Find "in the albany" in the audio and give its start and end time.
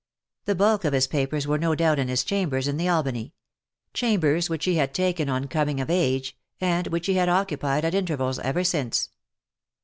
2.67-3.35